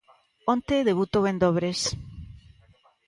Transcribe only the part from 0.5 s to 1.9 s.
Onte debutou en dobres.